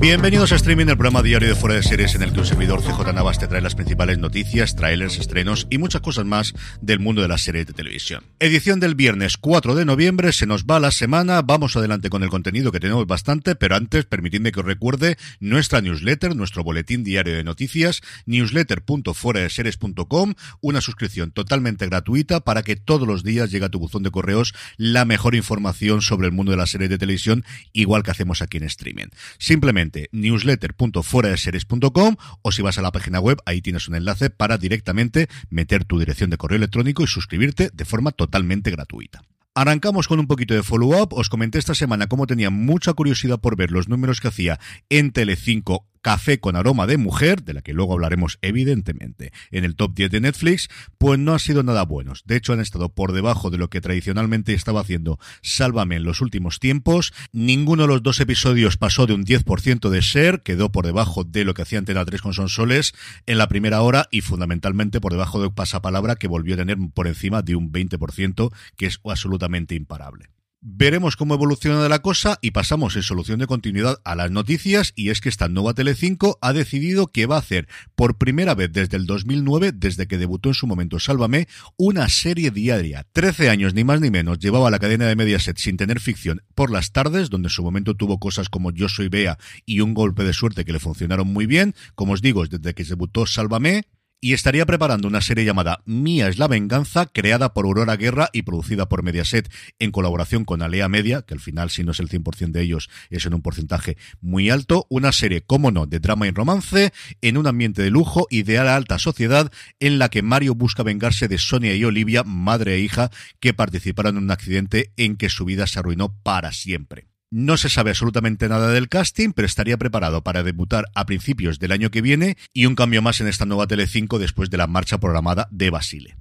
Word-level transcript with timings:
Bienvenidos 0.00 0.52
a 0.52 0.54
Streaming, 0.54 0.86
el 0.86 0.96
programa 0.96 1.24
diario 1.24 1.48
de 1.48 1.56
Fuera 1.56 1.74
de 1.74 1.82
Series 1.82 2.14
en 2.14 2.22
el 2.22 2.32
que 2.32 2.38
un 2.38 2.46
servidor 2.46 2.82
CJ 2.82 3.12
Navas 3.12 3.40
te 3.40 3.48
trae 3.48 3.60
las 3.60 3.74
principales 3.74 4.16
noticias, 4.16 4.76
trailers, 4.76 5.18
estrenos 5.18 5.66
y 5.70 5.78
muchas 5.78 6.02
cosas 6.02 6.24
más 6.24 6.54
del 6.80 7.00
mundo 7.00 7.20
de 7.20 7.26
las 7.26 7.42
series 7.42 7.66
de 7.66 7.72
televisión. 7.72 8.22
Edición 8.38 8.78
del 8.78 8.94
viernes 8.94 9.36
4 9.38 9.74
de 9.74 9.84
noviembre, 9.84 10.32
se 10.32 10.46
nos 10.46 10.66
va 10.66 10.78
la 10.78 10.92
semana, 10.92 11.42
vamos 11.42 11.76
adelante 11.76 12.10
con 12.10 12.22
el 12.22 12.28
contenido 12.28 12.70
que 12.70 12.78
tenemos 12.78 13.08
bastante, 13.08 13.56
pero 13.56 13.74
antes 13.74 14.04
permitidme 14.04 14.52
que 14.52 14.60
os 14.60 14.66
recuerde 14.66 15.18
nuestra 15.40 15.80
newsletter, 15.80 16.36
nuestro 16.36 16.62
boletín 16.62 17.02
diario 17.02 17.34
de 17.34 17.42
noticias, 17.42 18.00
newsletter.fueradeseries.com, 18.26 20.34
una 20.60 20.80
suscripción 20.80 21.32
totalmente 21.32 21.86
gratuita 21.86 22.38
para 22.38 22.62
que 22.62 22.76
todos 22.76 23.08
los 23.08 23.24
días 23.24 23.50
llegue 23.50 23.66
a 23.66 23.70
tu 23.70 23.80
buzón 23.80 24.04
de 24.04 24.12
correos 24.12 24.54
la 24.76 25.04
mejor 25.04 25.34
información 25.34 26.02
sobre 26.02 26.28
el 26.28 26.32
mundo 26.32 26.52
de 26.52 26.58
las 26.58 26.70
series 26.70 26.88
de 26.88 26.98
televisión, 26.98 27.44
igual 27.72 28.04
que 28.04 28.12
hacemos 28.12 28.42
aquí 28.42 28.58
en 28.58 28.62
Streaming. 28.62 29.08
Simplemente 29.38 29.87
newsletter.fueradeseries.com 30.12 32.16
o 32.42 32.52
si 32.52 32.62
vas 32.62 32.78
a 32.78 32.82
la 32.82 32.92
página 32.92 33.20
web, 33.20 33.38
ahí 33.46 33.62
tienes 33.62 33.88
un 33.88 33.96
enlace 33.96 34.30
para 34.30 34.58
directamente 34.58 35.28
meter 35.50 35.84
tu 35.84 35.98
dirección 35.98 36.30
de 36.30 36.36
correo 36.36 36.56
electrónico 36.56 37.02
y 37.02 37.06
suscribirte 37.06 37.70
de 37.72 37.84
forma 37.84 38.12
totalmente 38.12 38.70
gratuita. 38.70 39.22
Arrancamos 39.54 40.06
con 40.06 40.20
un 40.20 40.28
poquito 40.28 40.54
de 40.54 40.62
follow-up. 40.62 41.14
Os 41.14 41.28
comenté 41.28 41.58
esta 41.58 41.74
semana 41.74 42.06
cómo 42.06 42.28
tenía 42.28 42.48
mucha 42.48 42.92
curiosidad 42.92 43.40
por 43.40 43.56
ver 43.56 43.72
los 43.72 43.88
números 43.88 44.20
que 44.20 44.28
hacía 44.28 44.60
en 44.88 45.10
Telecinco 45.10 45.84
Café 46.00 46.40
con 46.40 46.56
aroma 46.56 46.86
de 46.86 46.96
mujer, 46.96 47.42
de 47.42 47.54
la 47.54 47.62
que 47.62 47.72
luego 47.72 47.92
hablaremos 47.92 48.38
evidentemente 48.42 49.32
en 49.50 49.64
el 49.64 49.76
top 49.76 49.94
10 49.94 50.10
de 50.10 50.20
Netflix, 50.20 50.68
pues 50.98 51.18
no 51.18 51.32
han 51.32 51.38
sido 51.38 51.62
nada 51.62 51.84
buenos. 51.84 52.24
De 52.26 52.36
hecho, 52.36 52.52
han 52.52 52.60
estado 52.60 52.88
por 52.88 53.12
debajo 53.12 53.50
de 53.50 53.58
lo 53.58 53.70
que 53.70 53.80
tradicionalmente 53.80 54.54
estaba 54.54 54.80
haciendo 54.80 55.18
Sálvame 55.42 55.96
en 55.96 56.04
los 56.04 56.20
últimos 56.20 56.58
tiempos. 56.60 57.12
Ninguno 57.32 57.82
de 57.82 57.88
los 57.88 58.02
dos 58.02 58.20
episodios 58.20 58.76
pasó 58.76 59.06
de 59.06 59.14
un 59.14 59.24
10% 59.24 59.88
de 59.88 60.00
share, 60.00 60.42
quedó 60.42 60.70
por 60.72 60.86
debajo 60.86 61.24
de 61.24 61.44
lo 61.44 61.54
que 61.54 61.62
hacía 61.62 61.78
Antena 61.78 62.04
3 62.04 62.22
con 62.22 62.34
Sonsoles 62.34 62.94
en 63.26 63.38
la 63.38 63.48
primera 63.48 63.82
hora 63.82 64.06
y 64.10 64.20
fundamentalmente 64.20 65.00
por 65.00 65.12
debajo 65.12 65.40
de 65.42 65.50
Pasapalabra, 65.50 66.16
que 66.16 66.28
volvió 66.28 66.54
a 66.54 66.58
tener 66.58 66.78
por 66.94 67.06
encima 67.06 67.42
de 67.42 67.56
un 67.56 67.72
20%, 67.72 68.52
que 68.76 68.86
es 68.86 69.00
absolutamente 69.04 69.74
imparable. 69.74 70.30
Veremos 70.60 71.14
cómo 71.14 71.34
evoluciona 71.34 71.88
la 71.88 72.00
cosa 72.00 72.40
y 72.42 72.50
pasamos 72.50 72.96
en 72.96 73.04
solución 73.04 73.38
de 73.38 73.46
continuidad 73.46 74.00
a 74.04 74.16
las 74.16 74.32
noticias 74.32 74.92
y 74.96 75.10
es 75.10 75.20
que 75.20 75.28
esta 75.28 75.48
nueva 75.48 75.72
Telecinco 75.72 76.36
ha 76.40 76.52
decidido 76.52 77.06
que 77.06 77.26
va 77.26 77.36
a 77.36 77.38
hacer 77.38 77.68
por 77.94 78.18
primera 78.18 78.56
vez 78.56 78.72
desde 78.72 78.96
el 78.96 79.06
2009, 79.06 79.70
desde 79.72 80.08
que 80.08 80.18
debutó 80.18 80.48
en 80.48 80.56
su 80.56 80.66
momento 80.66 80.98
Sálvame, 80.98 81.46
una 81.76 82.08
serie 82.08 82.50
diaria. 82.50 83.06
Trece 83.12 83.50
años 83.50 83.72
ni 83.72 83.84
más 83.84 84.00
ni 84.00 84.10
menos 84.10 84.40
llevaba 84.40 84.68
la 84.72 84.80
cadena 84.80 85.06
de 85.06 85.14
Mediaset 85.14 85.58
sin 85.58 85.76
tener 85.76 86.00
ficción 86.00 86.42
por 86.56 86.72
las 86.72 86.90
tardes, 86.90 87.30
donde 87.30 87.46
en 87.46 87.50
su 87.50 87.62
momento 87.62 87.94
tuvo 87.94 88.18
cosas 88.18 88.48
como 88.48 88.72
Yo 88.72 88.88
soy 88.88 89.08
Bea 89.08 89.38
y 89.64 89.78
un 89.78 89.94
golpe 89.94 90.24
de 90.24 90.32
suerte 90.32 90.64
que 90.64 90.72
le 90.72 90.80
funcionaron 90.80 91.28
muy 91.28 91.46
bien. 91.46 91.76
Como 91.94 92.14
os 92.14 92.20
digo, 92.20 92.44
desde 92.44 92.74
que 92.74 92.82
debutó 92.82 93.26
Sálvame, 93.26 93.84
y 94.20 94.32
estaría 94.32 94.66
preparando 94.66 95.06
una 95.06 95.20
serie 95.20 95.44
llamada 95.44 95.82
Mía 95.84 96.28
es 96.28 96.38
la 96.38 96.48
venganza, 96.48 97.06
creada 97.06 97.54
por 97.54 97.66
Aurora 97.66 97.96
Guerra 97.96 98.30
y 98.32 98.42
producida 98.42 98.88
por 98.88 99.02
Mediaset 99.02 99.50
en 99.78 99.92
colaboración 99.92 100.44
con 100.44 100.62
Alea 100.62 100.88
Media, 100.88 101.22
que 101.22 101.34
al 101.34 101.40
final, 101.40 101.70
si 101.70 101.84
no 101.84 101.92
es 101.92 102.00
el 102.00 102.08
100% 102.08 102.50
de 102.50 102.62
ellos, 102.62 102.90
es 103.10 103.26
en 103.26 103.34
un 103.34 103.42
porcentaje 103.42 103.96
muy 104.20 104.50
alto. 104.50 104.86
Una 104.88 105.12
serie, 105.12 105.42
como 105.42 105.70
no, 105.70 105.86
de 105.86 106.00
drama 106.00 106.26
y 106.26 106.30
romance, 106.30 106.92
en 107.22 107.36
un 107.36 107.46
ambiente 107.46 107.82
de 107.82 107.90
lujo 107.90 108.26
y 108.30 108.42
de 108.42 108.58
alta 108.58 108.98
sociedad, 108.98 109.52
en 109.80 109.98
la 109.98 110.08
que 110.08 110.22
Mario 110.22 110.54
busca 110.54 110.82
vengarse 110.82 111.28
de 111.28 111.38
Sonia 111.38 111.74
y 111.74 111.84
Olivia, 111.84 112.24
madre 112.24 112.74
e 112.74 112.80
hija, 112.80 113.10
que 113.40 113.54
participaron 113.54 114.16
en 114.16 114.24
un 114.24 114.30
accidente 114.30 114.92
en 114.96 115.16
que 115.16 115.28
su 115.28 115.44
vida 115.44 115.66
se 115.66 115.78
arruinó 115.78 116.14
para 116.22 116.52
siempre. 116.52 117.06
No 117.30 117.58
se 117.58 117.68
sabe 117.68 117.90
absolutamente 117.90 118.48
nada 118.48 118.70
del 118.70 118.88
casting, 118.88 119.32
pero 119.32 119.44
estaría 119.44 119.76
preparado 119.76 120.22
para 120.22 120.42
debutar 120.42 120.86
a 120.94 121.04
principios 121.04 121.58
del 121.58 121.72
año 121.72 121.90
que 121.90 122.00
viene 122.00 122.38
y 122.54 122.64
un 122.64 122.74
cambio 122.74 123.02
más 123.02 123.20
en 123.20 123.28
esta 123.28 123.44
nueva 123.44 123.66
Telecinco 123.66 124.18
después 124.18 124.48
de 124.48 124.56
la 124.56 124.66
marcha 124.66 124.98
programada 124.98 125.46
de 125.50 125.68
Basile. 125.68 126.16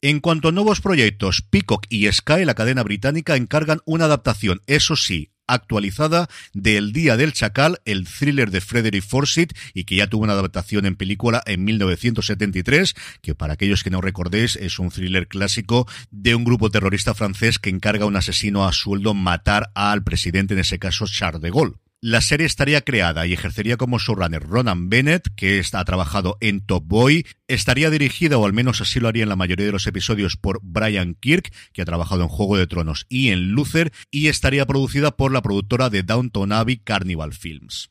En 0.00 0.20
cuanto 0.20 0.48
a 0.48 0.52
nuevos 0.52 0.80
proyectos, 0.80 1.42
Peacock 1.42 1.86
y 1.88 2.10
Sky, 2.10 2.44
la 2.44 2.54
cadena 2.54 2.82
británica, 2.82 3.36
encargan 3.36 3.80
una 3.84 4.06
adaptación, 4.06 4.60
eso 4.66 4.96
sí, 4.96 5.30
actualizada 5.48 6.28
de 6.52 6.76
El 6.76 6.92
Día 6.92 7.16
del 7.16 7.32
Chacal, 7.32 7.80
el 7.84 8.06
thriller 8.06 8.50
de 8.50 8.60
Frederick 8.60 9.04
Forsyth 9.04 9.52
y 9.74 9.84
que 9.84 9.96
ya 9.96 10.06
tuvo 10.06 10.24
una 10.24 10.34
adaptación 10.34 10.86
en 10.86 10.94
película 10.94 11.42
en 11.46 11.64
1973, 11.64 12.94
que 13.22 13.34
para 13.34 13.54
aquellos 13.54 13.82
que 13.82 13.90
no 13.90 14.00
recordéis 14.00 14.56
es 14.56 14.78
un 14.78 14.90
thriller 14.90 15.26
clásico 15.26 15.88
de 16.10 16.34
un 16.34 16.44
grupo 16.44 16.70
terrorista 16.70 17.14
francés 17.14 17.58
que 17.58 17.70
encarga 17.70 18.04
a 18.04 18.08
un 18.08 18.16
asesino 18.16 18.66
a 18.66 18.72
sueldo 18.72 19.14
matar 19.14 19.70
al 19.74 20.04
presidente, 20.04 20.54
en 20.54 20.60
ese 20.60 20.78
caso 20.78 21.06
Charles 21.06 21.42
de 21.42 21.50
Gaulle. 21.50 21.87
La 22.00 22.20
serie 22.20 22.46
estaría 22.46 22.82
creada 22.82 23.26
y 23.26 23.32
ejercería 23.32 23.76
como 23.76 23.98
showrunner 23.98 24.44
Ronan 24.44 24.88
Bennett, 24.88 25.34
que 25.34 25.60
ha 25.72 25.84
trabajado 25.84 26.36
en 26.40 26.60
Top 26.64 26.84
Boy. 26.86 27.26
Estaría 27.48 27.90
dirigida, 27.90 28.38
o 28.38 28.46
al 28.46 28.52
menos 28.52 28.80
así 28.80 29.00
lo 29.00 29.08
haría 29.08 29.24
en 29.24 29.28
la 29.28 29.34
mayoría 29.34 29.66
de 29.66 29.72
los 29.72 29.88
episodios, 29.88 30.36
por 30.36 30.60
Brian 30.62 31.16
Kirk, 31.16 31.52
que 31.72 31.82
ha 31.82 31.84
trabajado 31.84 32.22
en 32.22 32.28
Juego 32.28 32.56
de 32.56 32.68
Tronos 32.68 33.04
y 33.08 33.30
en 33.30 33.50
Luther. 33.50 33.92
Y 34.12 34.28
estaría 34.28 34.64
producida 34.64 35.16
por 35.16 35.32
la 35.32 35.42
productora 35.42 35.90
de 35.90 36.04
Downton 36.04 36.52
Abbey 36.52 36.76
Carnival 36.76 37.32
Films. 37.32 37.90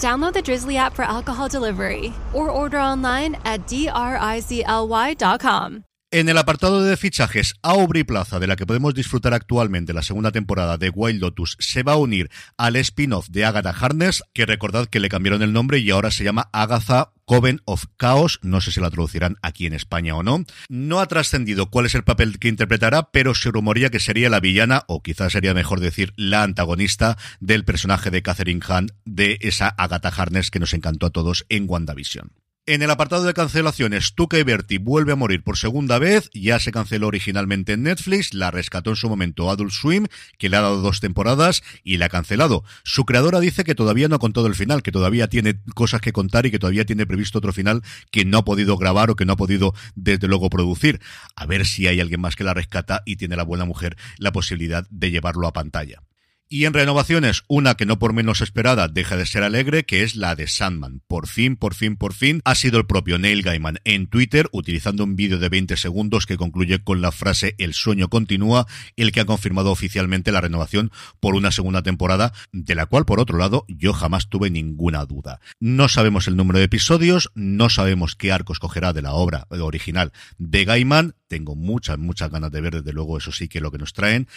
Download 0.00 0.32
the 0.32 0.42
Drizzly 0.42 0.76
app 0.76 0.94
for 0.94 1.04
alcohol 1.04 1.48
delivery 1.48 2.12
or 2.32 2.50
order 2.50 2.78
online 2.78 3.36
at 3.44 3.66
drizly.com. 3.66 5.06
En 6.12 6.28
el 6.28 6.38
apartado 6.38 6.84
de 6.84 6.96
fichajes, 6.96 7.56
Aubrey 7.62 8.04
Plaza, 8.04 8.38
de 8.38 8.46
la 8.46 8.54
que 8.54 8.64
podemos 8.64 8.94
disfrutar 8.94 9.34
actualmente 9.34 9.92
la 9.92 10.02
segunda 10.02 10.30
temporada 10.30 10.78
de 10.78 10.88
Wild 10.88 11.20
Lotus, 11.20 11.56
se 11.58 11.82
va 11.82 11.94
a 11.94 11.96
unir 11.96 12.30
al 12.56 12.76
spin-off 12.76 13.28
de 13.28 13.44
Agatha 13.44 13.70
Harness, 13.70 14.22
que 14.32 14.46
recordad 14.46 14.86
que 14.86 15.00
le 15.00 15.08
cambiaron 15.08 15.42
el 15.42 15.52
nombre 15.52 15.78
y 15.78 15.90
ahora 15.90 16.12
se 16.12 16.22
llama 16.22 16.48
Agatha 16.52 17.12
Coven 17.26 17.60
of 17.64 17.86
Chaos, 17.98 18.38
no 18.42 18.60
sé 18.60 18.70
si 18.70 18.80
la 18.80 18.88
traducirán 18.88 19.36
aquí 19.42 19.66
en 19.66 19.72
España 19.72 20.14
o 20.14 20.22
no. 20.22 20.44
No 20.68 21.00
ha 21.00 21.06
trascendido 21.06 21.70
cuál 21.70 21.86
es 21.86 21.96
el 21.96 22.04
papel 22.04 22.38
que 22.38 22.46
interpretará, 22.46 23.10
pero 23.10 23.34
se 23.34 23.50
rumoría 23.50 23.90
que 23.90 23.98
sería 23.98 24.30
la 24.30 24.38
villana, 24.38 24.84
o 24.86 25.02
quizás 25.02 25.32
sería 25.32 25.52
mejor 25.52 25.80
decir 25.80 26.12
la 26.16 26.44
antagonista 26.44 27.18
del 27.40 27.64
personaje 27.64 28.10
de 28.10 28.22
Catherine 28.22 28.62
Hahn 28.66 28.92
de 29.04 29.38
esa 29.40 29.68
Agatha 29.68 30.08
Harness 30.08 30.52
que 30.52 30.60
nos 30.60 30.72
encantó 30.72 31.06
a 31.06 31.10
todos 31.10 31.44
en 31.48 31.68
WandaVision. 31.68 32.30
En 32.68 32.82
el 32.82 32.90
apartado 32.90 33.22
de 33.22 33.32
cancelaciones, 33.32 34.16
Tuca 34.16 34.40
y 34.40 34.42
Berti 34.42 34.78
vuelve 34.78 35.12
a 35.12 35.16
morir 35.16 35.44
por 35.44 35.56
segunda 35.56 36.00
vez. 36.00 36.28
Ya 36.34 36.58
se 36.58 36.72
canceló 36.72 37.06
originalmente 37.06 37.74
en 37.74 37.84
Netflix, 37.84 38.34
la 38.34 38.50
rescató 38.50 38.90
en 38.90 38.96
su 38.96 39.08
momento 39.08 39.48
Adult 39.50 39.70
Swim, 39.70 40.06
que 40.36 40.48
le 40.48 40.56
ha 40.56 40.62
dado 40.62 40.80
dos 40.80 40.98
temporadas 40.98 41.62
y 41.84 41.98
la 41.98 42.06
ha 42.06 42.08
cancelado. 42.08 42.64
Su 42.82 43.04
creadora 43.04 43.38
dice 43.38 43.62
que 43.62 43.76
todavía 43.76 44.08
no 44.08 44.16
ha 44.16 44.18
contado 44.18 44.48
el 44.48 44.56
final, 44.56 44.82
que 44.82 44.90
todavía 44.90 45.28
tiene 45.28 45.60
cosas 45.76 46.00
que 46.00 46.12
contar 46.12 46.44
y 46.44 46.50
que 46.50 46.58
todavía 46.58 46.84
tiene 46.84 47.06
previsto 47.06 47.38
otro 47.38 47.52
final 47.52 47.82
que 48.10 48.24
no 48.24 48.38
ha 48.38 48.44
podido 48.44 48.76
grabar 48.76 49.10
o 49.10 49.14
que 49.14 49.26
no 49.26 49.34
ha 49.34 49.36
podido 49.36 49.72
desde 49.94 50.26
luego 50.26 50.50
producir. 50.50 51.00
A 51.36 51.46
ver 51.46 51.66
si 51.66 51.86
hay 51.86 52.00
alguien 52.00 52.20
más 52.20 52.34
que 52.34 52.42
la 52.42 52.52
rescata 52.52 53.04
y 53.06 53.14
tiene 53.14 53.36
la 53.36 53.44
buena 53.44 53.64
mujer 53.64 53.96
la 54.18 54.32
posibilidad 54.32 54.84
de 54.90 55.12
llevarlo 55.12 55.46
a 55.46 55.52
pantalla. 55.52 56.02
Y 56.48 56.64
en 56.64 56.74
renovaciones, 56.74 57.42
una 57.48 57.74
que 57.74 57.86
no 57.86 57.98
por 57.98 58.12
menos 58.12 58.40
esperada 58.40 58.86
deja 58.86 59.16
de 59.16 59.26
ser 59.26 59.42
alegre, 59.42 59.84
que 59.84 60.04
es 60.04 60.14
la 60.14 60.36
de 60.36 60.46
Sandman. 60.46 61.02
Por 61.08 61.26
fin, 61.26 61.56
por 61.56 61.74
fin, 61.74 61.96
por 61.96 62.14
fin, 62.14 62.40
ha 62.44 62.54
sido 62.54 62.78
el 62.78 62.86
propio 62.86 63.18
Neil 63.18 63.42
Gaiman 63.42 63.78
en 63.82 64.06
Twitter, 64.06 64.48
utilizando 64.52 65.02
un 65.02 65.16
vídeo 65.16 65.40
de 65.40 65.48
20 65.48 65.76
segundos 65.76 66.24
que 66.24 66.36
concluye 66.36 66.84
con 66.84 67.00
la 67.00 67.10
frase 67.10 67.56
El 67.58 67.74
sueño 67.74 68.08
continúa, 68.08 68.68
el 68.94 69.10
que 69.10 69.18
ha 69.18 69.24
confirmado 69.24 69.72
oficialmente 69.72 70.30
la 70.30 70.40
renovación 70.40 70.92
por 71.18 71.34
una 71.34 71.50
segunda 71.50 71.82
temporada, 71.82 72.32
de 72.52 72.76
la 72.76 72.86
cual, 72.86 73.06
por 73.06 73.18
otro 73.18 73.38
lado, 73.38 73.64
yo 73.66 73.92
jamás 73.92 74.28
tuve 74.28 74.48
ninguna 74.48 75.04
duda. 75.04 75.40
No 75.58 75.88
sabemos 75.88 76.28
el 76.28 76.36
número 76.36 76.60
de 76.60 76.66
episodios, 76.66 77.32
no 77.34 77.70
sabemos 77.70 78.14
qué 78.14 78.30
arco 78.30 78.52
escogerá 78.52 78.92
de 78.92 79.02
la 79.02 79.14
obra 79.14 79.48
original 79.50 80.12
de 80.38 80.64
Gaiman. 80.64 81.16
Tengo 81.26 81.56
muchas, 81.56 81.98
muchas 81.98 82.30
ganas 82.30 82.52
de 82.52 82.60
ver, 82.60 82.76
desde 82.76 82.92
luego, 82.92 83.18
eso 83.18 83.32
sí 83.32 83.48
que 83.48 83.60
lo 83.60 83.72
que 83.72 83.78
nos 83.78 83.92
traen. 83.92 84.28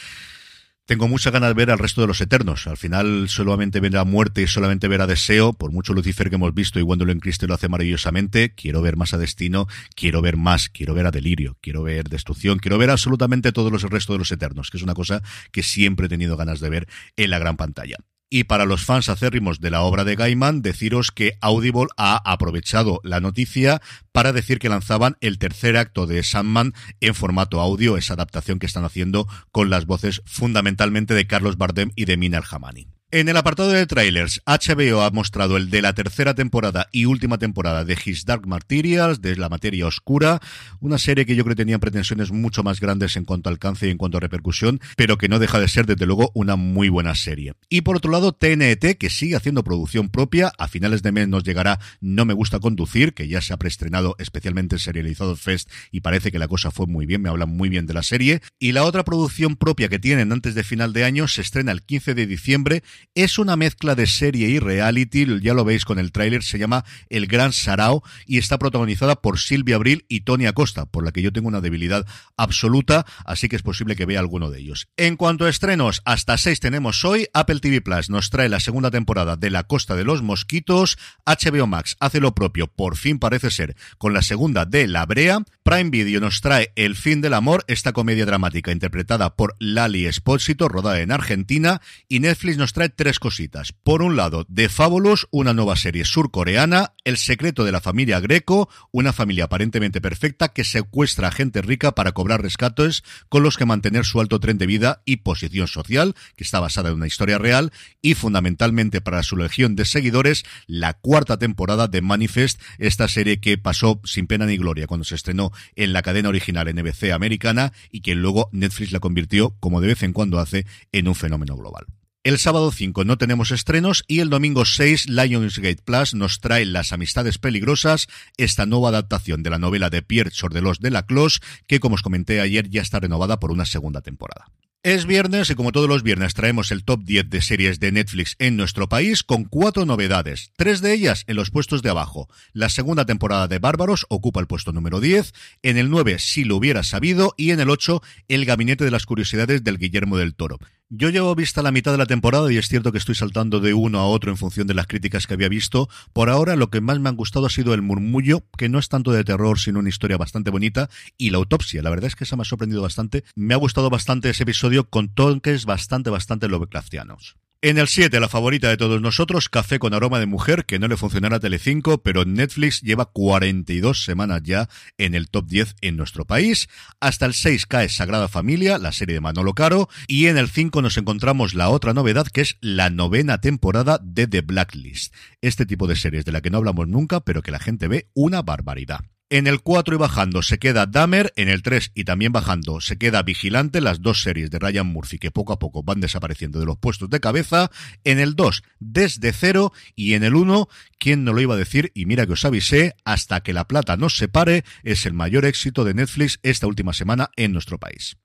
Tengo 0.89 1.07
mucha 1.07 1.29
ganas 1.29 1.51
de 1.51 1.53
ver 1.53 1.69
al 1.69 1.77
resto 1.77 2.01
de 2.01 2.07
los 2.07 2.19
Eternos. 2.19 2.65
Al 2.65 2.75
final, 2.75 3.29
solamente 3.29 3.79
ver 3.79 3.95
a 3.95 4.05
muerte 4.05 4.41
y 4.41 4.47
solamente 4.47 4.87
ver 4.87 5.01
a 5.01 5.05
deseo, 5.05 5.53
por 5.53 5.71
mucho 5.71 5.93
Lucifer 5.93 6.29
que 6.29 6.35
hemos 6.37 6.51
visto 6.55 6.79
y 6.79 6.81
en 6.83 7.19
Cristo 7.19 7.45
lo 7.45 7.53
hace 7.53 7.69
maravillosamente, 7.69 8.55
quiero 8.55 8.81
ver 8.81 8.97
más 8.97 9.13
a 9.13 9.19
destino, 9.19 9.67
quiero 9.93 10.23
ver 10.23 10.35
más, 10.35 10.67
quiero 10.67 10.95
ver 10.95 11.05
a 11.05 11.11
delirio, 11.11 11.57
quiero 11.61 11.83
ver 11.83 12.09
destrucción, 12.09 12.57
quiero 12.57 12.79
ver 12.79 12.89
absolutamente 12.89 13.51
todos 13.51 13.71
los 13.71 13.83
restos 13.83 14.15
de 14.15 14.17
los 14.17 14.31
Eternos, 14.31 14.71
que 14.71 14.77
es 14.77 14.83
una 14.83 14.95
cosa 14.95 15.21
que 15.51 15.61
siempre 15.61 16.07
he 16.07 16.09
tenido 16.09 16.35
ganas 16.37 16.59
de 16.59 16.71
ver 16.71 16.87
en 17.17 17.29
la 17.29 17.37
gran 17.37 17.55
pantalla. 17.55 17.97
Y 18.29 18.43
para 18.43 18.65
los 18.65 18.85
fans 18.85 19.09
acérrimos 19.09 19.59
de 19.59 19.71
la 19.71 19.81
obra 19.81 20.03
de 20.03 20.15
Gaiman, 20.15 20.61
deciros 20.61 21.11
que 21.11 21.33
Audible 21.41 21.87
ha 21.97 22.21
aprovechado 22.31 23.01
la 23.03 23.19
noticia 23.19 23.81
para 24.11 24.33
decir 24.33 24.59
que 24.59 24.69
lanzaban 24.69 25.17
el 25.19 25.39
tercer 25.39 25.77
acto 25.77 26.05
de 26.05 26.21
Sandman 26.21 26.73
en 26.99 27.15
formato 27.15 27.59
audio, 27.59 27.97
esa 27.97 28.13
adaptación 28.13 28.59
que 28.59 28.67
están 28.67 28.85
haciendo 28.85 29.27
con 29.51 29.71
las 29.71 29.87
voces 29.87 30.21
fundamentalmente 30.25 31.15
de 31.15 31.25
Carlos 31.25 31.57
Bardem 31.57 31.91
y 31.95 32.05
de 32.05 32.17
Mina 32.17 32.41
Hamani. 32.47 32.98
En 33.11 33.27
el 33.27 33.37
apartado 33.37 33.71
de 33.71 33.87
trailers, 33.87 34.39
HBO 34.45 35.01
ha 35.01 35.09
mostrado 35.09 35.57
el 35.57 35.71
de 35.71 35.81
la 35.81 35.93
tercera 35.93 36.35
temporada 36.35 36.89
y 36.91 37.05
última 37.05 37.39
temporada 37.39 37.83
de 37.83 37.97
His 38.05 38.23
Dark 38.23 38.45
Materials, 38.45 39.19
de 39.19 39.35
La 39.35 39.49
Materia 39.49 39.87
Oscura, 39.87 40.39
una 40.79 40.99
serie 40.99 41.25
que 41.25 41.35
yo 41.35 41.43
creo 41.43 41.55
que 41.55 41.63
tenía 41.63 41.79
pretensiones 41.79 42.31
mucho 42.31 42.61
más 42.61 42.79
grandes 42.79 43.17
en 43.17 43.25
cuanto 43.25 43.49
a 43.49 43.51
alcance 43.51 43.87
y 43.87 43.89
en 43.89 43.97
cuanto 43.97 44.17
a 44.17 44.19
repercusión, 44.19 44.79
pero 44.95 45.17
que 45.17 45.27
no 45.27 45.39
deja 45.39 45.59
de 45.59 45.67
ser 45.67 45.87
desde 45.87 46.05
luego 46.05 46.29
una 46.35 46.55
muy 46.55 46.89
buena 46.89 47.15
serie. 47.15 47.55
Y 47.67 47.81
por 47.81 47.97
otro 47.97 48.11
lado, 48.11 48.31
TNT, 48.31 48.95
que 48.99 49.09
sigue 49.09 49.35
haciendo 49.35 49.63
producción 49.63 50.09
propia, 50.09 50.51
a 50.59 50.67
finales 50.67 51.01
de 51.01 51.11
mes 51.11 51.27
nos 51.27 51.43
llegará 51.43 51.79
No 52.01 52.25
Me 52.25 52.35
Gusta 52.35 52.59
Conducir, 52.59 53.15
que 53.15 53.27
ya 53.27 53.41
se 53.41 53.53
ha 53.53 53.57
preestrenado 53.57 54.17
especialmente 54.19 54.75
en 54.75 54.79
Serializado 54.79 55.35
Fest 55.35 55.71
y 55.91 56.01
parece 56.01 56.31
que 56.31 56.37
la 56.37 56.47
cosa 56.47 56.69
fue 56.69 56.85
muy 56.85 57.07
bien, 57.07 57.23
me 57.23 57.29
hablan 57.29 57.49
muy 57.49 57.69
bien 57.69 57.87
de 57.87 57.95
la 57.95 58.03
serie. 58.03 58.41
Y 58.59 58.73
la 58.73 58.83
otra 58.83 59.03
producción 59.03 59.55
propia 59.55 59.89
que 59.89 59.97
tienen 59.97 60.31
antes 60.31 60.53
de 60.53 60.63
final 60.63 60.93
de 60.93 61.05
año 61.05 61.27
se 61.27 61.41
estrena 61.41 61.71
el 61.71 61.81
15 61.81 62.13
de 62.13 62.27
diciembre 62.27 62.83
es 63.15 63.39
una 63.39 63.55
mezcla 63.55 63.95
de 63.95 64.07
serie 64.07 64.47
y 64.49 64.59
reality, 64.59 65.25
ya 65.41 65.53
lo 65.53 65.65
veis 65.65 65.85
con 65.85 65.99
el 65.99 66.11
tráiler, 66.11 66.43
se 66.43 66.57
llama 66.57 66.85
El 67.09 67.27
Gran 67.27 67.53
Sarao 67.53 68.03
y 68.25 68.37
está 68.37 68.57
protagonizada 68.57 69.21
por 69.21 69.39
Silvia 69.39 69.75
Abril 69.75 70.05
y 70.07 70.21
Tony 70.21 70.45
Acosta, 70.45 70.85
por 70.85 71.03
la 71.03 71.11
que 71.11 71.21
yo 71.21 71.33
tengo 71.33 71.47
una 71.47 71.61
debilidad 71.61 72.05
absoluta, 72.37 73.05
así 73.25 73.49
que 73.49 73.55
es 73.55 73.61
posible 73.61 73.95
que 73.95 74.05
vea 74.05 74.19
alguno 74.19 74.49
de 74.49 74.59
ellos. 74.59 74.87
En 74.97 75.15
cuanto 75.15 75.45
a 75.45 75.49
estrenos, 75.49 76.01
hasta 76.05 76.37
seis 76.37 76.59
tenemos 76.59 77.03
hoy, 77.05 77.27
Apple 77.33 77.59
TV 77.59 77.81
Plus 77.81 78.09
nos 78.09 78.29
trae 78.29 78.49
la 78.49 78.59
segunda 78.59 78.91
temporada 78.91 79.35
de 79.35 79.49
La 79.49 79.63
Costa 79.63 79.95
de 79.95 80.03
los 80.03 80.21
Mosquitos, 80.21 80.97
HBO 81.25 81.67
Max 81.67 81.95
hace 81.99 82.19
lo 82.19 82.33
propio, 82.33 82.67
por 82.67 82.97
fin 82.97 83.19
parece 83.19 83.51
ser, 83.51 83.75
con 83.97 84.13
la 84.13 84.21
segunda 84.21 84.65
de 84.65 84.87
La 84.87 85.05
Brea, 85.05 85.39
Prime 85.63 85.89
Video 85.89 86.19
nos 86.19 86.41
trae 86.41 86.71
El 86.75 86.95
fin 86.95 87.21
del 87.21 87.33
amor, 87.33 87.63
esta 87.67 87.93
comedia 87.93 88.25
dramática 88.25 88.71
interpretada 88.71 89.35
por 89.35 89.55
Lali 89.59 90.05
Espósito, 90.05 90.67
rodada 90.67 90.99
en 91.01 91.11
Argentina, 91.11 91.81
y 92.07 92.19
Netflix 92.19 92.57
nos 92.57 92.73
trae 92.73 92.88
tres 92.89 93.19
cositas. 93.19 93.71
Por 93.71 94.01
un 94.01 94.15
lado, 94.15 94.45
The 94.53 94.69
Fabulous, 94.69 95.27
una 95.31 95.53
nueva 95.53 95.75
serie 95.75 96.05
surcoreana, 96.05 96.93
El 97.03 97.17
secreto 97.17 97.63
de 97.63 97.71
la 97.71 97.81
familia 97.81 98.19
Greco, 98.19 98.69
una 98.91 99.13
familia 99.13 99.45
aparentemente 99.45 100.01
perfecta 100.01 100.49
que 100.49 100.63
secuestra 100.63 101.29
a 101.29 101.31
gente 101.31 101.61
rica 101.61 101.93
para 101.93 102.11
cobrar 102.11 102.41
rescates 102.41 103.03
con 103.29 103.43
los 103.43 103.57
que 103.57 103.65
mantener 103.65 104.05
su 104.05 104.19
alto 104.19 104.39
tren 104.39 104.57
de 104.57 104.67
vida 104.67 105.01
y 105.05 105.17
posición 105.17 105.67
social, 105.67 106.15
que 106.35 106.43
está 106.43 106.59
basada 106.59 106.89
en 106.89 106.95
una 106.95 107.07
historia 107.07 107.37
real, 107.37 107.71
y 108.01 108.13
fundamentalmente 108.13 109.01
para 109.01 109.23
su 109.23 109.37
legión 109.37 109.75
de 109.75 109.85
seguidores, 109.85 110.43
la 110.67 110.93
cuarta 110.93 111.37
temporada 111.37 111.87
de 111.87 112.01
Manifest, 112.01 112.61
esta 112.77 113.07
serie 113.07 113.39
que 113.39 113.57
pasó 113.57 114.01
sin 114.03 114.27
pena 114.27 114.45
ni 114.45 114.57
gloria 114.57 114.87
cuando 114.87 115.03
se 115.03 115.15
estrenó 115.15 115.51
en 115.75 115.93
la 115.93 116.01
cadena 116.01 116.29
original 116.29 116.73
NBC 116.73 117.11
americana 117.11 117.73
y 117.91 118.01
que 118.01 118.15
luego 118.15 118.49
Netflix 118.51 118.91
la 118.91 118.99
convirtió, 118.99 119.55
como 119.59 119.81
de 119.81 119.87
vez 119.87 120.03
en 120.03 120.13
cuando 120.13 120.39
hace, 120.39 120.65
en 120.91 121.07
un 121.07 121.15
fenómeno 121.15 121.55
global. 121.55 121.85
El 122.21 122.37
sábado 122.37 122.69
5 122.69 123.05
no 123.05 123.17
tenemos 123.17 123.51
estrenos 123.51 124.03
y 124.05 124.19
el 124.19 124.29
domingo 124.29 124.65
6 124.65 125.07
Lionsgate 125.07 125.81
Plus 125.85 126.13
nos 126.13 126.41
trae 126.41 126.65
Las 126.65 126.91
Amistades 126.91 127.37
Peligrosas, 127.37 128.07
esta 128.35 128.65
nueva 128.65 128.89
adaptación 128.89 129.41
de 129.41 129.49
la 129.49 129.57
novela 129.57 129.89
de 129.89 130.01
Pierre 130.01 130.31
Sordelos 130.31 130.81
de 130.81 130.91
la 130.91 131.05
Clos, 131.05 131.39
que 131.65 131.79
como 131.79 131.95
os 131.95 132.01
comenté 132.01 132.41
ayer 132.41 132.69
ya 132.69 132.81
está 132.81 132.99
renovada 132.99 133.39
por 133.39 133.53
una 133.53 133.65
segunda 133.65 134.01
temporada. 134.01 134.51
Es 134.83 135.05
viernes 135.05 135.49
y 135.49 135.55
como 135.55 135.71
todos 135.71 135.87
los 135.87 136.03
viernes 136.03 136.33
traemos 136.33 136.71
el 136.71 136.83
top 136.83 137.05
10 137.05 137.29
de 137.29 137.41
series 137.41 137.79
de 137.79 137.93
Netflix 137.93 138.35
en 138.37 138.57
nuestro 138.57 138.89
país 138.89 139.23
con 139.23 139.45
cuatro 139.45 139.85
novedades, 139.85 140.51
tres 140.57 140.81
de 140.81 140.93
ellas 140.93 141.23
en 141.27 141.37
los 141.37 141.51
puestos 141.51 141.81
de 141.81 141.89
abajo. 141.89 142.27
La 142.51 142.67
segunda 142.67 143.05
temporada 143.05 143.47
de 143.47 143.59
Bárbaros 143.59 144.05
ocupa 144.09 144.41
el 144.41 144.47
puesto 144.47 144.73
número 144.73 144.99
10, 144.99 145.33
en 145.63 145.77
el 145.77 145.89
9 145.89 146.19
Si 146.19 146.43
lo 146.43 146.57
hubiera 146.57 146.83
sabido 146.83 147.33
y 147.37 147.51
en 147.51 147.61
el 147.61 147.69
8 147.69 148.01
El 148.27 148.43
gabinete 148.43 148.83
de 148.83 148.91
las 148.91 149.05
curiosidades 149.05 149.63
del 149.63 149.77
Guillermo 149.77 150.17
del 150.17 150.35
Toro. 150.35 150.59
Yo 150.91 151.11
llevo 151.11 151.35
vista 151.35 151.61
la 151.61 151.71
mitad 151.71 151.91
de 151.91 151.99
la 151.99 152.07
temporada 152.07 152.51
y 152.51 152.57
es 152.57 152.67
cierto 152.67 152.91
que 152.91 152.97
estoy 152.97 153.13
saltando 153.13 153.59
de 153.59 153.75
uno 153.75 153.99
a 153.99 154.07
otro 154.07 154.31
en 154.31 154.37
función 154.37 154.65
de 154.65 154.73
las 154.73 154.87
críticas 154.87 155.27
que 155.27 155.35
había 155.35 155.47
visto. 155.47 155.87
Por 156.13 156.31
ahora 156.31 156.55
lo 156.55 156.71
que 156.71 156.81
más 156.81 156.99
me 156.99 157.09
han 157.09 157.15
gustado 157.15 157.45
ha 157.45 157.51
sido 157.51 157.75
el 157.75 157.83
murmullo, 157.83 158.43
que 158.57 158.69
no 158.69 158.79
es 158.79 158.89
tanto 158.89 159.11
de 159.11 159.23
terror, 159.23 159.59
sino 159.59 159.77
una 159.77 159.89
historia 159.89 160.17
bastante 160.17 160.49
bonita, 160.49 160.89
y 161.15 161.29
la 161.29 161.37
autopsia. 161.37 161.83
La 161.83 161.91
verdad 161.91 162.07
es 162.07 162.15
que 162.15 162.23
esa 162.23 162.37
me 162.37 162.41
ha 162.41 162.45
sorprendido 162.45 162.81
bastante. 162.81 163.23
Me 163.35 163.53
ha 163.53 163.57
gustado 163.57 163.91
bastante 163.91 164.31
ese 164.31 164.41
episodio 164.41 164.89
con 164.89 165.09
toques 165.09 165.65
bastante, 165.65 166.09
bastante 166.09 166.47
Lovecraftianos. 166.47 167.35
En 167.61 167.77
el 167.77 167.89
7, 167.89 168.21
la 168.21 168.29
favorita 168.29 168.69
de 168.69 168.77
todos 168.77 169.01
nosotros, 169.01 169.49
Café 169.49 169.79
con 169.79 169.93
aroma 169.93 170.21
de 170.21 170.25
mujer, 170.25 170.63
que 170.63 170.79
no 170.79 170.87
le 170.87 170.95
funcionará 170.95 171.35
a 171.35 171.39
Telecinco, 171.41 172.01
pero 172.01 172.23
Netflix 172.23 172.79
lleva 172.79 173.11
42 173.11 174.05
semanas 174.05 174.43
ya 174.45 174.69
en 174.97 175.13
el 175.13 175.29
top 175.29 175.47
10 175.47 175.75
en 175.81 175.97
nuestro 175.97 176.23
país. 176.23 176.69
Hasta 177.01 177.25
el 177.25 177.33
6 177.33 177.65
cae 177.65 177.89
Sagrada 177.89 178.29
Familia, 178.29 178.77
la 178.77 178.93
serie 178.93 179.15
de 179.15 179.19
Manolo 179.19 179.55
Caro, 179.55 179.89
y 180.07 180.27
en 180.27 180.37
el 180.37 180.47
5 180.47 180.81
nos 180.81 180.95
encontramos 180.95 181.53
la 181.53 181.67
otra 181.67 181.93
novedad, 181.93 182.27
que 182.27 182.39
es 182.39 182.55
la 182.61 182.89
novena 182.89 183.41
temporada 183.41 183.99
de 184.01 184.25
The 184.25 184.39
Blacklist. 184.39 185.13
Este 185.41 185.65
tipo 185.65 185.85
de 185.85 185.97
series 185.97 186.23
de 186.23 186.31
la 186.31 186.39
que 186.39 186.51
no 186.51 186.59
hablamos 186.59 186.87
nunca, 186.87 187.19
pero 187.19 187.41
que 187.41 187.51
la 187.51 187.59
gente 187.59 187.89
ve 187.89 188.07
una 188.13 188.41
barbaridad. 188.41 189.01
En 189.31 189.45
el 189.45 189.61
4 189.61 189.93
y 189.93 189.97
bajando 189.99 190.41
se 190.41 190.57
queda 190.57 190.87
Dahmer, 190.87 191.33
en 191.35 191.49
el 191.49 191.61
3 191.61 191.91
y 191.93 192.03
también 192.03 192.31
bajando 192.31 192.81
se 192.81 192.97
queda 192.97 193.21
Vigilante, 193.21 193.79
las 193.79 194.01
dos 194.01 194.23
series 194.23 194.49
de 194.49 194.57
Ryan 194.57 194.87
Murphy 194.87 195.19
que 195.19 195.29
poco 195.29 195.53
a 195.53 195.59
poco 195.59 195.83
van 195.83 196.01
desapareciendo 196.01 196.59
de 196.59 196.65
los 196.65 196.79
puestos 196.79 197.11
de 197.11 197.19
cabeza. 197.19 197.69
En 198.03 198.17
el 198.17 198.35
2, 198.35 198.63
Desde 198.79 199.31
Cero 199.31 199.71
y 199.95 200.15
en 200.15 200.23
el 200.23 200.33
1, 200.33 200.67
¿quién 200.97 201.25
no 201.25 201.33
lo 201.33 201.41
iba 201.41 201.53
a 201.53 201.57
decir? 201.57 201.91
Y 201.93 202.07
mira 202.07 202.25
que 202.25 202.33
os 202.33 202.43
avisé, 202.43 202.95
hasta 203.05 203.41
que 203.41 203.53
la 203.53 203.67
plata 203.67 203.97
nos 203.97 204.17
separe, 204.17 204.63
es 204.81 205.05
el 205.05 205.13
mayor 205.13 205.45
éxito 205.45 205.83
de 205.83 205.93
Netflix 205.93 206.39
esta 206.41 206.65
última 206.65 206.93
semana 206.93 207.29
en 207.35 207.51
nuestro 207.51 207.77
país. 207.77 208.17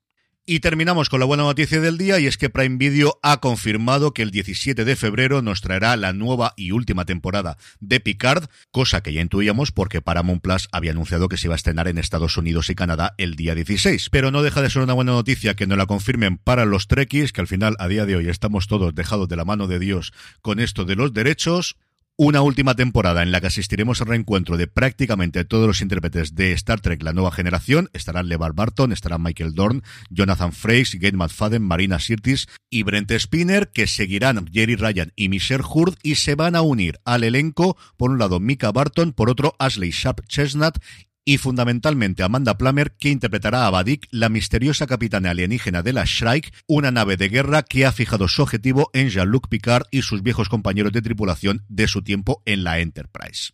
Y 0.47 0.59
terminamos 0.59 1.09
con 1.09 1.19
la 1.19 1.25
buena 1.25 1.41
noticia 1.41 1.81
del 1.81 1.97
día 1.97 2.19
y 2.19 2.27
es 2.27 2.37
que 2.37 2.51
Prime 2.51 2.77
Video 2.77 3.17
ha 3.23 3.39
confirmado 3.39 4.13
que 4.13 4.21
el 4.21 4.29
17 4.29 4.85
de 4.85 4.95
febrero 4.95 5.41
nos 5.41 5.59
traerá 5.61 5.97
la 5.97 6.13
nueva 6.13 6.53
y 6.55 6.69
última 6.69 7.03
temporada 7.05 7.57
de 7.79 7.99
Picard, 7.99 8.47
cosa 8.69 9.01
que 9.01 9.11
ya 9.11 9.21
intuíamos 9.21 9.71
porque 9.71 10.03
Paramount 10.03 10.43
Plus 10.43 10.67
había 10.71 10.91
anunciado 10.91 11.29
que 11.29 11.37
se 11.37 11.47
iba 11.47 11.55
a 11.55 11.57
estrenar 11.57 11.87
en 11.87 11.97
Estados 11.97 12.37
Unidos 12.37 12.69
y 12.69 12.75
Canadá 12.75 13.15
el 13.17 13.35
día 13.35 13.55
16. 13.55 14.11
Pero 14.11 14.29
no 14.29 14.43
deja 14.43 14.61
de 14.61 14.69
ser 14.69 14.83
una 14.83 14.93
buena 14.93 15.13
noticia 15.13 15.55
que 15.55 15.65
no 15.65 15.77
la 15.77 15.87
confirmen 15.87 16.37
para 16.37 16.65
los 16.65 16.87
Trekkies, 16.87 17.33
que 17.33 17.41
al 17.41 17.47
final 17.47 17.75
a 17.79 17.87
día 17.87 18.05
de 18.05 18.15
hoy 18.15 18.29
estamos 18.29 18.67
todos 18.67 18.93
dejados 18.93 19.27
de 19.27 19.37
la 19.37 19.45
mano 19.45 19.65
de 19.65 19.79
Dios 19.79 20.13
con 20.43 20.59
esto 20.59 20.85
de 20.85 20.95
los 20.95 21.11
derechos 21.11 21.75
una 22.17 22.41
última 22.41 22.75
temporada 22.75 23.23
en 23.23 23.31
la 23.31 23.41
que 23.41 23.47
asistiremos 23.47 23.99
al 23.99 24.07
reencuentro 24.07 24.55
de 24.55 24.67
prácticamente 24.67 25.43
todos 25.43 25.67
los 25.67 25.81
intérpretes 25.81 26.33
de 26.33 26.53
Star 26.53 26.79
Trek 26.79 27.03
La 27.03 27.11
Nueva 27.11 27.31
Generación. 27.31 27.89
Estarán 27.91 28.29
LeVar 28.29 28.53
Barton, 28.53 28.93
estarán 28.93 29.21
Michael 29.21 29.53
Dorn, 29.53 29.83
Jonathan 30.09 30.53
Frakes, 30.53 30.95
Gaten 30.95 31.17
McFadden, 31.17 31.61
Marina 31.61 31.99
Sirtis 31.99 32.47
y 32.69 32.83
Brent 32.83 33.11
Spinner, 33.11 33.69
que 33.69 33.87
seguirán 33.87 34.47
Jerry 34.51 34.75
Ryan 34.75 35.11
y 35.15 35.27
Michelle 35.27 35.63
Hurd 35.69 35.95
y 36.03 36.15
se 36.15 36.35
van 36.35 36.55
a 36.55 36.61
unir 36.61 36.99
al 37.03 37.25
elenco, 37.25 37.75
por 37.97 38.11
un 38.11 38.17
lado 38.17 38.39
Mika 38.39 38.71
Barton, 38.71 39.11
por 39.11 39.29
otro 39.29 39.55
Ashley 39.59 39.91
Sharp 39.91 40.25
Chestnut 40.27 40.77
y 41.25 41.39
fundamentalmente 41.39 42.21
Amanda 42.21 42.57
Plummer, 42.57 42.91
que 42.91 43.09
interpretará 43.09 43.65
a 43.65 43.71
Vadik, 43.71 44.07
la 44.11 44.29
misteriosa 44.29 44.85
capitana 44.85 45.31
alienígena 45.31 45.81
de 45.81 45.91
la 45.91 46.05
Shrike, 46.05 46.51
una 46.67 46.91
nave 46.91 47.17
de 47.17 47.29
guerra 47.29 47.63
que 47.63 47.85
ha 47.85 47.91
fijado 47.91 48.27
su 48.27 48.43
objetivo 48.43 48.91
en 48.93 49.09
Jean-Luc 49.09 49.49
Picard 49.49 49.87
y 49.89 50.03
sus 50.03 50.21
viejos 50.21 50.49
compañeros 50.49 50.93
de 50.93 51.01
tripulación 51.01 51.65
de 51.67 51.87
su 51.87 52.03
tiempo 52.03 52.43
en 52.45 52.63
la 52.63 52.79
Enterprise. 52.79 53.53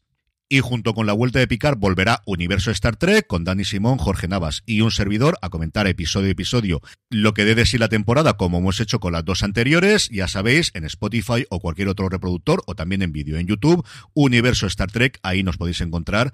Y 0.49 0.59
junto 0.59 0.93
con 0.93 1.05
la 1.05 1.13
vuelta 1.13 1.39
de 1.39 1.47
Picard 1.47 1.77
volverá 1.77 2.23
Universo 2.25 2.71
Star 2.71 2.97
Trek 2.97 3.25
con 3.25 3.45
Dani 3.45 3.63
Simón, 3.63 3.97
Jorge 3.97 4.27
Navas 4.27 4.63
y 4.65 4.81
un 4.81 4.91
servidor 4.91 5.37
a 5.41 5.49
comentar 5.49 5.87
episodio 5.87 6.27
a 6.27 6.31
episodio 6.31 6.81
lo 7.09 7.33
que 7.33 7.45
dé 7.45 7.55
de 7.55 7.65
sí 7.65 7.77
la 7.77 7.87
temporada 7.87 8.33
como 8.33 8.57
hemos 8.57 8.81
hecho 8.81 8.99
con 8.99 9.13
las 9.13 9.23
dos 9.23 9.43
anteriores, 9.43 10.09
ya 10.09 10.27
sabéis, 10.27 10.71
en 10.73 10.83
Spotify 10.83 11.45
o 11.49 11.61
cualquier 11.61 11.87
otro 11.87 12.09
reproductor 12.09 12.63
o 12.65 12.75
también 12.75 13.01
en 13.01 13.13
vídeo 13.13 13.37
en 13.37 13.47
YouTube, 13.47 13.87
Universo 14.13 14.67
Star 14.67 14.91
Trek, 14.91 15.19
ahí 15.23 15.41
nos 15.41 15.55
podéis 15.55 15.79
encontrar 15.79 16.33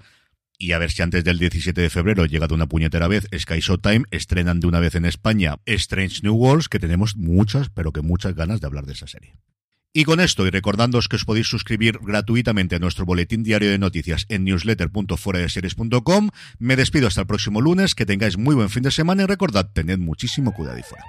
y 0.58 0.72
a 0.72 0.78
ver 0.78 0.90
si 0.90 1.02
antes 1.02 1.24
del 1.24 1.38
17 1.38 1.80
de 1.80 1.88
febrero 1.88 2.26
llega 2.26 2.48
de 2.48 2.54
una 2.54 2.66
puñetera 2.66 3.08
vez 3.08 3.28
Sky 3.36 3.60
Showtime, 3.60 4.04
estrenan 4.10 4.60
de 4.60 4.66
una 4.66 4.80
vez 4.80 4.96
en 4.96 5.04
España 5.04 5.56
Strange 5.64 6.20
New 6.22 6.34
Worlds, 6.34 6.68
que 6.68 6.80
tenemos 6.80 7.16
muchas, 7.16 7.70
pero 7.70 7.92
que 7.92 8.02
muchas 8.02 8.34
ganas 8.34 8.60
de 8.60 8.66
hablar 8.66 8.84
de 8.84 8.92
esa 8.92 9.06
serie. 9.06 9.38
Y 9.94 10.04
con 10.04 10.20
esto, 10.20 10.46
y 10.46 10.50
recordándoos 10.50 11.08
que 11.08 11.16
os 11.16 11.24
podéis 11.24 11.46
suscribir 11.46 11.98
gratuitamente 12.02 12.76
a 12.76 12.78
nuestro 12.78 13.06
boletín 13.06 13.42
diario 13.42 13.70
de 13.70 13.78
noticias 13.78 14.26
en 14.28 14.44
newsletter.foradeseries.com, 14.44 16.30
me 16.58 16.76
despido 16.76 17.08
hasta 17.08 17.22
el 17.22 17.26
próximo 17.26 17.60
lunes, 17.60 17.94
que 17.94 18.04
tengáis 18.04 18.36
muy 18.36 18.54
buen 18.54 18.68
fin 18.68 18.82
de 18.82 18.90
semana 18.90 19.22
y 19.22 19.26
recordad, 19.26 19.70
tened 19.72 19.98
muchísimo 19.98 20.52
cuidado 20.52 20.78
y 20.78 20.82
fuera. 20.82 21.04